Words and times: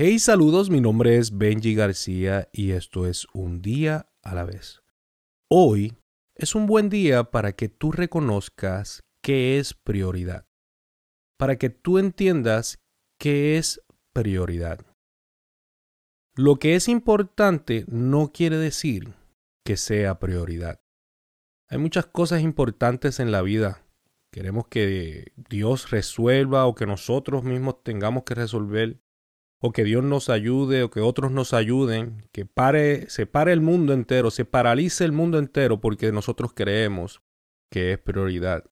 Hey, 0.00 0.20
saludos, 0.20 0.70
mi 0.70 0.80
nombre 0.80 1.16
es 1.16 1.36
Benji 1.36 1.74
García 1.74 2.48
y 2.52 2.70
esto 2.70 3.04
es 3.04 3.26
Un 3.32 3.62
día 3.62 4.08
a 4.22 4.32
la 4.36 4.44
vez. 4.44 4.80
Hoy 5.50 5.92
es 6.36 6.54
un 6.54 6.66
buen 6.66 6.88
día 6.88 7.32
para 7.32 7.56
que 7.56 7.68
tú 7.68 7.90
reconozcas 7.90 9.02
qué 9.24 9.58
es 9.58 9.74
prioridad, 9.74 10.46
para 11.36 11.56
que 11.56 11.68
tú 11.70 11.98
entiendas 11.98 12.78
qué 13.18 13.58
es 13.58 13.82
prioridad. 14.12 14.86
Lo 16.36 16.60
que 16.60 16.76
es 16.76 16.86
importante 16.86 17.84
no 17.88 18.30
quiere 18.30 18.56
decir 18.56 19.14
que 19.64 19.76
sea 19.76 20.20
prioridad. 20.20 20.80
Hay 21.68 21.78
muchas 21.78 22.06
cosas 22.06 22.42
importantes 22.42 23.18
en 23.18 23.32
la 23.32 23.42
vida. 23.42 23.82
Queremos 24.32 24.68
que 24.68 25.32
Dios 25.34 25.90
resuelva 25.90 26.66
o 26.66 26.76
que 26.76 26.86
nosotros 26.86 27.42
mismos 27.42 27.82
tengamos 27.82 28.22
que 28.22 28.36
resolver 28.36 29.00
o 29.60 29.72
que 29.72 29.84
Dios 29.84 30.04
nos 30.04 30.28
ayude 30.28 30.82
o 30.82 30.90
que 30.90 31.00
otros 31.00 31.32
nos 31.32 31.52
ayuden, 31.52 32.28
que 32.32 32.46
pare, 32.46 33.10
se 33.10 33.26
pare 33.26 33.52
el 33.52 33.60
mundo 33.60 33.92
entero, 33.92 34.30
se 34.30 34.44
paralice 34.44 35.04
el 35.04 35.12
mundo 35.12 35.38
entero 35.38 35.80
porque 35.80 36.12
nosotros 36.12 36.52
creemos 36.54 37.22
que 37.70 37.92
es 37.92 37.98
prioridad. 37.98 38.64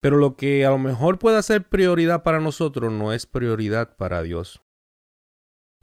Pero 0.00 0.16
lo 0.16 0.36
que 0.36 0.64
a 0.64 0.70
lo 0.70 0.78
mejor 0.78 1.18
pueda 1.18 1.42
ser 1.42 1.68
prioridad 1.68 2.22
para 2.22 2.40
nosotros 2.40 2.92
no 2.92 3.12
es 3.12 3.26
prioridad 3.26 3.96
para 3.96 4.22
Dios. 4.22 4.62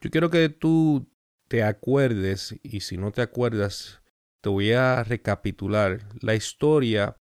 Yo 0.00 0.10
quiero 0.10 0.30
que 0.30 0.48
tú 0.48 1.08
te 1.48 1.62
acuerdes, 1.62 2.58
y 2.62 2.80
si 2.80 2.96
no 2.96 3.12
te 3.12 3.22
acuerdas, 3.22 4.02
te 4.40 4.48
voy 4.48 4.72
a 4.72 5.02
recapitular 5.04 6.00
la 6.20 6.34
historia 6.34 7.16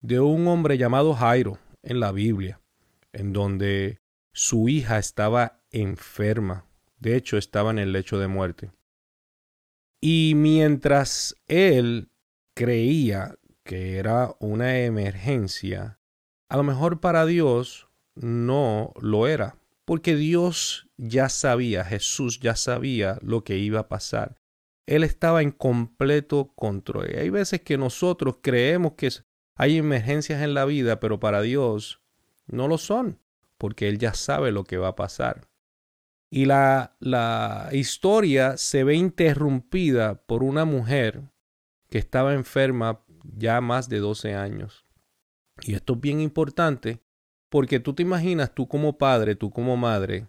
de 0.00 0.20
un 0.20 0.46
hombre 0.48 0.78
llamado 0.78 1.14
Jairo 1.14 1.58
en 1.82 2.00
la 2.00 2.12
Biblia, 2.12 2.60
en 3.12 3.32
donde 3.32 3.98
su 4.32 4.68
hija 4.68 4.98
estaba 4.98 5.59
enferma. 5.70 6.66
De 6.98 7.16
hecho, 7.16 7.38
estaba 7.38 7.70
en 7.70 7.78
el 7.78 7.92
lecho 7.92 8.18
de 8.18 8.28
muerte. 8.28 8.70
Y 10.00 10.32
mientras 10.36 11.34
él 11.46 12.10
creía 12.54 13.36
que 13.64 13.98
era 13.98 14.34
una 14.40 14.80
emergencia, 14.80 15.98
a 16.48 16.56
lo 16.56 16.62
mejor 16.62 17.00
para 17.00 17.26
Dios 17.26 17.88
no 18.14 18.92
lo 19.00 19.26
era, 19.26 19.56
porque 19.84 20.16
Dios 20.16 20.88
ya 20.96 21.28
sabía, 21.28 21.84
Jesús 21.84 22.40
ya 22.40 22.56
sabía 22.56 23.18
lo 23.22 23.44
que 23.44 23.58
iba 23.58 23.80
a 23.80 23.88
pasar. 23.88 24.40
Él 24.86 25.04
estaba 25.04 25.42
en 25.42 25.52
completo 25.52 26.52
control. 26.56 27.14
Hay 27.16 27.30
veces 27.30 27.60
que 27.60 27.78
nosotros 27.78 28.38
creemos 28.42 28.92
que 28.94 29.10
hay 29.54 29.76
emergencias 29.76 30.42
en 30.42 30.54
la 30.54 30.64
vida, 30.64 30.98
pero 31.00 31.20
para 31.20 31.42
Dios 31.42 32.00
no 32.46 32.66
lo 32.66 32.78
son 32.78 33.20
porque 33.60 33.90
él 33.90 33.98
ya 33.98 34.14
sabe 34.14 34.52
lo 34.52 34.64
que 34.64 34.78
va 34.78 34.88
a 34.88 34.96
pasar. 34.96 35.46
Y 36.32 36.44
la, 36.44 36.96
la 37.00 37.70
historia 37.72 38.56
se 38.56 38.84
ve 38.84 38.94
interrumpida 38.94 40.22
por 40.26 40.42
una 40.42 40.64
mujer 40.64 41.22
que 41.88 41.98
estaba 41.98 42.34
enferma 42.34 43.04
ya 43.36 43.60
más 43.60 43.88
de 43.88 43.98
12 43.98 44.34
años. 44.34 44.86
Y 45.62 45.74
esto 45.74 45.94
es 45.94 46.00
bien 46.00 46.20
importante 46.20 47.00
porque 47.50 47.80
tú 47.80 47.94
te 47.94 48.02
imaginas, 48.02 48.54
tú 48.54 48.68
como 48.68 48.96
padre, 48.96 49.34
tú 49.34 49.50
como 49.50 49.76
madre, 49.76 50.28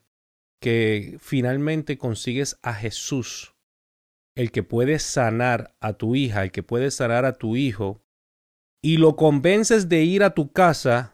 que 0.60 1.18
finalmente 1.20 1.98
consigues 1.98 2.60
a 2.64 2.74
Jesús, 2.74 3.56
el 4.36 4.52
que 4.52 4.64
puede 4.64 5.00
sanar 5.00 5.76
a 5.80 5.94
tu 5.94 6.16
hija, 6.16 6.44
el 6.44 6.52
que 6.52 6.64
puede 6.64 6.92
sanar 6.92 7.26
a 7.26 7.38
tu 7.38 7.56
hijo, 7.56 8.02
y 8.84 8.98
lo 8.98 9.16
convences 9.16 9.88
de 9.88 10.04
ir 10.04 10.24
a 10.24 10.34
tu 10.34 10.52
casa 10.52 11.14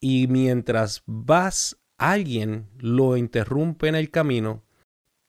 y 0.00 0.26
mientras 0.26 1.02
vas, 1.06 1.77
alguien 1.98 2.68
lo 2.78 3.16
interrumpe 3.16 3.88
en 3.88 3.96
el 3.96 4.10
camino 4.10 4.64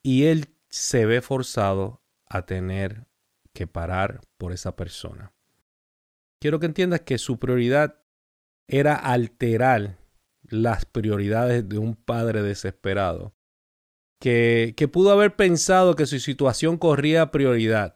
y 0.04 0.26
él 0.26 0.56
se 0.70 1.06
ve 1.06 1.22
forzado 1.22 2.02
a 2.28 2.46
tener 2.46 3.08
que 3.54 3.68
parar 3.68 4.22
por 4.38 4.54
esa 4.54 4.76
persona. 4.76 5.34
Quiero 6.40 6.60
que 6.60 6.68
entiendas 6.68 7.02
que 7.02 7.18
su 7.18 7.40
prioridad 7.40 8.02
era 8.68 8.96
alterar 8.96 9.98
las 10.44 10.86
prioridades 10.86 11.68
de 11.68 11.80
un 11.80 11.96
padre 11.96 12.44
desesperado, 12.44 13.34
que, 14.20 14.74
que 14.78 14.88
pudo 14.88 15.12
haber 15.12 15.36
pensado 15.36 15.96
que 15.96 16.06
su 16.06 16.20
situación 16.20 16.78
corría 16.78 17.32
prioridad, 17.32 17.96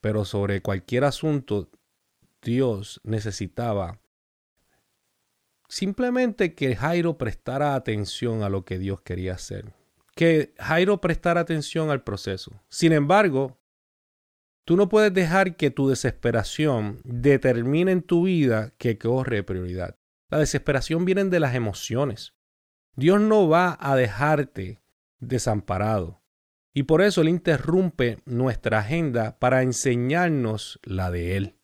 pero 0.00 0.24
sobre 0.24 0.62
cualquier 0.62 1.04
asunto 1.04 1.70
Dios 2.40 3.00
necesitaba 3.02 4.00
simplemente 5.68 6.54
que 6.54 6.74
Jairo 6.74 7.18
prestara 7.18 7.74
atención 7.74 8.42
a 8.42 8.48
lo 8.48 8.64
que 8.64 8.78
Dios 8.78 9.00
quería 9.02 9.34
hacer. 9.34 9.74
Que 10.14 10.54
Jairo 10.58 11.00
prestara 11.00 11.40
atención 11.40 11.90
al 11.90 12.02
proceso. 12.02 12.62
Sin 12.68 12.92
embargo, 12.92 13.58
tú 14.64 14.76
no 14.76 14.88
puedes 14.88 15.12
dejar 15.14 15.56
que 15.56 15.70
tu 15.70 15.88
desesperación 15.88 17.00
determine 17.04 17.92
en 17.92 18.02
tu 18.02 18.24
vida 18.24 18.72
que 18.78 18.98
corre 18.98 19.42
prioridad. 19.42 19.96
La 20.30 20.38
desesperación 20.38 21.04
viene 21.04 21.24
de 21.24 21.40
las 21.40 21.54
emociones. 21.54 22.34
Dios 22.96 23.20
no 23.20 23.48
va 23.48 23.78
a 23.80 23.94
dejarte 23.96 24.80
desamparado. 25.20 26.20
Y 26.74 26.84
por 26.84 27.00
eso 27.00 27.22
Él 27.22 27.28
interrumpe 27.28 28.18
nuestra 28.24 28.80
agenda 28.80 29.38
para 29.38 29.62
enseñarnos 29.62 30.80
la 30.82 31.10
de 31.10 31.36
Él. 31.36 31.54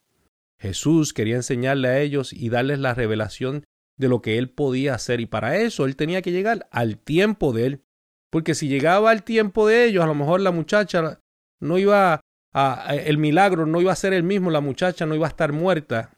Jesús 0.58 1.12
quería 1.12 1.36
enseñarle 1.36 1.88
a 1.88 2.00
ellos 2.00 2.32
y 2.32 2.48
darles 2.48 2.78
la 2.78 2.94
revelación 2.94 3.64
de 3.96 4.08
lo 4.08 4.22
que 4.22 4.38
él 4.38 4.50
podía 4.50 4.94
hacer 4.94 5.20
y 5.20 5.26
para 5.26 5.56
eso 5.56 5.84
él 5.84 5.96
tenía 5.96 6.22
que 6.22 6.32
llegar 6.32 6.68
al 6.70 6.98
tiempo 6.98 7.52
de 7.52 7.66
él. 7.66 7.84
Porque 8.30 8.54
si 8.54 8.68
llegaba 8.68 9.10
al 9.10 9.22
tiempo 9.22 9.68
de 9.68 9.84
ellos, 9.84 10.02
a 10.02 10.08
lo 10.08 10.14
mejor 10.14 10.40
la 10.40 10.50
muchacha 10.50 11.20
no 11.60 11.78
iba 11.78 12.20
a, 12.52 12.94
el 12.94 13.18
milagro 13.18 13.66
no 13.66 13.80
iba 13.80 13.92
a 13.92 13.96
ser 13.96 14.12
el 14.12 14.22
mismo, 14.22 14.50
la 14.50 14.60
muchacha 14.60 15.06
no 15.06 15.14
iba 15.14 15.26
a 15.26 15.30
estar 15.30 15.52
muerta. 15.52 16.14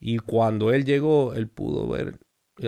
Y 0.00 0.18
cuando 0.18 0.72
él 0.72 0.84
llegó, 0.84 1.34
él 1.34 1.48
pudo 1.48 1.88
ver 1.88 2.18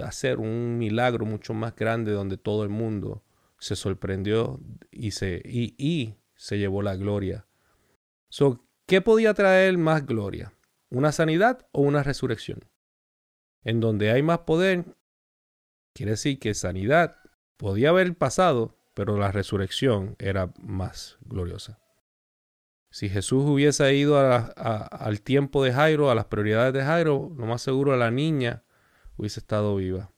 hacer 0.03 0.39
un 0.39 0.79
milagro 0.79 1.27
mucho 1.27 1.55
más 1.55 1.75
grande 1.77 2.13
donde 2.13 2.37
todo 2.37 2.63
el 2.63 2.69
mundo 2.69 3.23
se 3.59 3.77
sorprendió 3.77 4.61
y 4.91 5.13
se, 5.13 5.43
y, 5.45 5.75
y 5.79 6.17
se 6.35 6.59
llevó 6.59 6.83
la 6.83 6.97
gloria. 6.97 7.47
So, 8.29 8.65
¿Qué 8.87 9.01
podía 9.01 9.33
traer 9.33 9.79
más 9.79 10.05
gloria? 10.05 10.53
¿Una 10.91 11.11
sanidad 11.11 11.67
o 11.73 11.81
una 11.81 12.03
resurrección? 12.03 12.65
En 13.65 13.81
donde 13.81 14.11
hay 14.11 14.23
más 14.23 14.41
poder, 14.41 14.85
quiere 15.95 16.13
decir 16.13 16.39
que 16.39 16.55
sanidad 16.55 17.17
podía 17.57 17.89
haber 17.89 18.17
pasado, 18.17 18.77
pero 18.95 19.17
la 19.17 19.33
resurrección 19.33 20.17
era 20.19 20.53
más 20.61 21.17
gloriosa. 21.23 21.81
Si 22.91 23.09
Jesús 23.09 23.45
hubiese 23.45 23.93
ido 23.95 24.19
al 24.21 25.21
tiempo 25.23 25.65
de 25.65 25.73
Jairo, 25.73 26.11
a 26.11 26.15
las 26.15 26.27
prioridades 26.27 26.73
de 26.75 26.85
Jairo, 26.85 27.33
lo 27.37 27.47
más 27.47 27.61
seguro 27.61 27.97
la 27.97 28.13
niña 28.13 28.63
hubiese 29.17 29.41
estado 29.41 29.75
viva. 29.75 30.13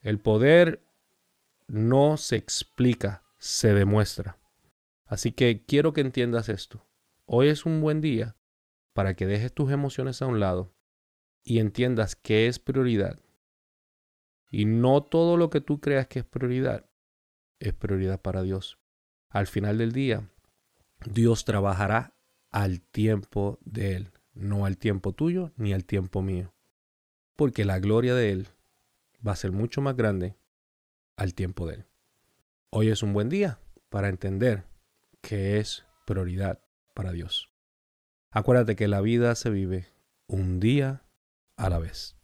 El 0.00 0.18
poder 0.18 0.82
no 1.66 2.16
se 2.16 2.36
explica, 2.36 3.22
se 3.38 3.74
demuestra. 3.74 4.38
Así 5.04 5.32
que 5.32 5.64
quiero 5.66 5.92
que 5.92 6.00
entiendas 6.00 6.48
esto. 6.48 6.86
Hoy 7.26 7.48
es 7.48 7.66
un 7.66 7.82
buen 7.82 8.00
día 8.00 8.36
para 8.94 9.14
que 9.14 9.26
dejes 9.26 9.52
tus 9.52 9.70
emociones 9.70 10.22
a 10.22 10.26
un 10.26 10.40
lado 10.40 10.72
y 11.44 11.58
entiendas 11.58 12.16
qué 12.16 12.48
es 12.48 12.58
prioridad. 12.58 13.20
Y 14.50 14.64
no 14.64 15.02
todo 15.02 15.36
lo 15.36 15.50
que 15.50 15.60
tú 15.60 15.80
creas 15.80 16.06
que 16.06 16.20
es 16.20 16.24
prioridad 16.24 16.86
es 17.60 17.72
prioridad 17.74 18.20
para 18.20 18.42
Dios. 18.42 18.78
Al 19.28 19.46
final 19.46 19.78
del 19.78 19.92
día, 19.92 20.28
Dios 21.06 21.44
trabajará 21.44 22.14
al 22.50 22.80
tiempo 22.80 23.58
de 23.64 23.96
Él, 23.96 24.12
no 24.32 24.64
al 24.66 24.78
tiempo 24.78 25.12
tuyo 25.12 25.52
ni 25.56 25.72
al 25.72 25.84
tiempo 25.84 26.22
mío. 26.22 26.52
Porque 27.36 27.64
la 27.64 27.78
gloria 27.78 28.14
de 28.14 28.30
Él 28.30 28.48
va 29.26 29.32
a 29.32 29.36
ser 29.36 29.52
mucho 29.52 29.80
más 29.80 29.96
grande 29.96 30.36
al 31.16 31.34
tiempo 31.34 31.66
de 31.66 31.76
Él. 31.76 31.84
Hoy 32.70 32.88
es 32.88 33.02
un 33.02 33.12
buen 33.12 33.28
día 33.28 33.58
para 33.88 34.08
entender 34.08 34.64
que 35.20 35.58
es 35.58 35.84
prioridad 36.06 36.60
para 36.92 37.12
Dios. 37.12 37.50
Acuérdate 38.30 38.76
que 38.76 38.88
la 38.88 39.00
vida 39.00 39.34
se 39.34 39.50
vive 39.50 39.86
un 40.26 40.60
día 40.60 41.03
vez. 41.80 42.14